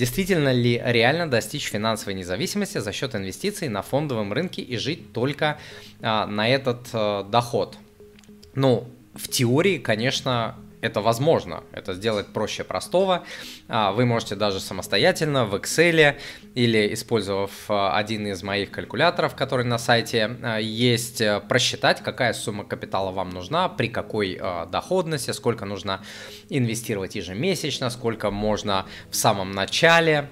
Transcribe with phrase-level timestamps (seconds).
[0.00, 5.58] действительно ли реально достичь финансовой независимости за счет инвестиций на фондовом рынке и жить только
[6.00, 6.90] на этот
[7.30, 7.76] доход?
[8.54, 11.62] Ну, в теории, конечно, это возможно.
[11.72, 13.24] Это сделать проще простого.
[13.68, 16.16] А, вы можете даже самостоятельно в Excel
[16.54, 22.32] или использовав а, один из моих калькуляторов, который на сайте а, есть, э, просчитать, какая
[22.32, 24.40] сумма капитала вам нужна, при какой
[24.70, 26.02] доходности, сколько нужно
[26.48, 30.28] инвестировать ежемесячно, сколько можно в самом начале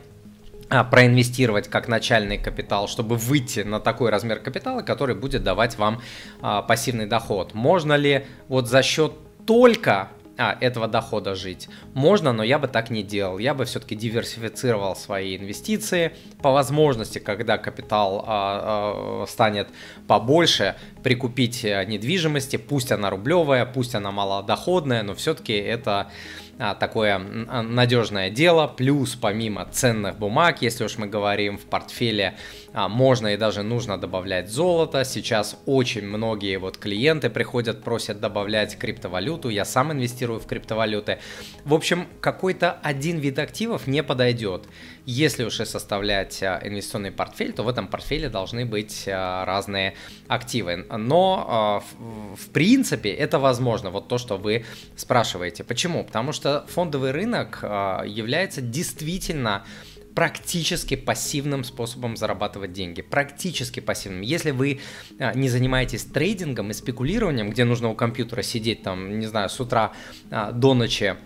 [0.90, 6.02] проинвестировать как начальный капитал, чтобы выйти на такой размер капитала, который будет давать вам
[6.40, 7.54] пассивный доход.
[7.54, 9.12] Можно ли вот за счет
[9.46, 11.68] только а, этого дохода жить.
[11.94, 13.38] Можно, но я бы так не делал.
[13.38, 16.12] Я бы все-таки диверсифицировал свои инвестиции.
[16.40, 19.68] По возможности, когда капитал а, а, станет
[20.06, 20.76] побольше,
[21.08, 26.10] прикупить э, недвижимости, пусть она рублевая, пусть она малодоходная, но все-таки это
[26.58, 28.66] а, такое надежное дело.
[28.66, 32.36] Плюс, помимо ценных бумаг, если уж мы говорим в портфеле,
[32.72, 35.04] а, можно и даже нужно добавлять золото.
[35.04, 39.50] Сейчас очень многие вот клиенты приходят, просят добавлять криптовалюту.
[39.50, 41.20] Я сам инвестирую в криптовалюты.
[41.64, 44.64] В общем, какой-то один вид активов не подойдет.
[45.06, 49.94] Если уж и составлять а, инвестиционный портфель, то в этом портфеле должны быть разные
[50.26, 50.86] активы.
[50.98, 51.82] Но
[52.36, 53.90] в принципе это возможно.
[53.90, 54.64] Вот то, что вы
[54.96, 55.64] спрашиваете.
[55.64, 56.04] Почему?
[56.04, 59.64] Потому что фондовый рынок а, является действительно
[60.14, 63.02] практически пассивным способом зарабатывать деньги.
[63.02, 64.22] Практически пассивным.
[64.22, 64.80] Если вы
[65.18, 69.60] а, не занимаетесь трейдингом и спекулированием, где нужно у компьютера сидеть там, не знаю, с
[69.60, 69.92] утра
[70.30, 71.16] а, до ночи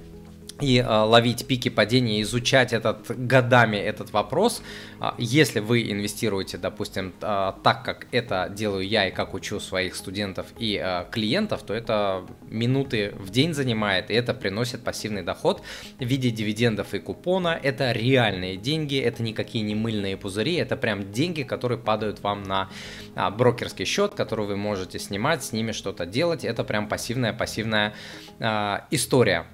[0.60, 4.62] и э, ловить пики падения, изучать этот годами этот вопрос.
[5.00, 9.94] Э, если вы инвестируете, допустим, э, так как это делаю я и как учу своих
[9.96, 15.62] студентов и э, клиентов, то это минуты в день занимает, и это приносит пассивный доход
[15.98, 17.58] в виде дивидендов и купона.
[17.62, 22.68] Это реальные деньги, это никакие не мыльные пузыри, это прям деньги, которые падают вам на
[23.14, 26.44] э, брокерский счет, который вы можете снимать, с ними что-то делать.
[26.44, 27.94] Это прям пассивная пассивная
[28.38, 29.46] э, история.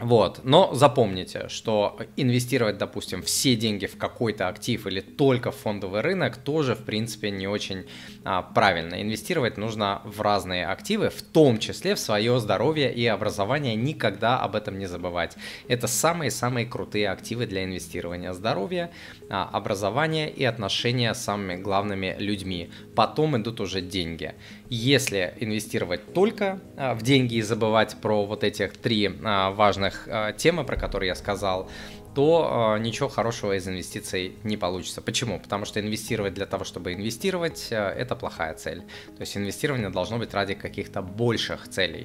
[0.00, 6.00] Вот, но запомните, что инвестировать, допустим, все деньги в какой-то актив или только в фондовый
[6.00, 7.86] рынок тоже, в принципе, не очень
[8.24, 9.00] а, правильно.
[9.00, 13.76] Инвестировать нужно в разные активы, в том числе в свое здоровье и образование.
[13.76, 15.36] Никогда об этом не забывать.
[15.68, 18.32] Это самые-самые крутые активы для инвестирования.
[18.32, 18.90] Здоровье,
[19.30, 22.70] а, образование и отношения с самыми главными людьми.
[22.96, 24.34] Потом идут уже деньги.
[24.68, 30.32] Если инвестировать только а, в деньги и забывать про вот этих три а, важных а,
[30.32, 31.68] темы, про которые я сказал,
[32.14, 35.02] то э, ничего хорошего из инвестиций не получится.
[35.02, 35.40] Почему?
[35.40, 38.80] Потому что инвестировать для того, чтобы инвестировать, э, это плохая цель.
[39.16, 42.02] То есть инвестирование должно быть ради каких-то больших целей.